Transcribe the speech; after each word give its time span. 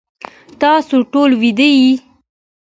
تاسی 0.59 0.97
ټول 1.11 1.29
ویده 1.41 1.67
یی 1.77 1.91